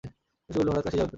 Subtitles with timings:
[0.45, 1.09] শশী বলিল, হঠাৎ কাশী যাবেন কেন?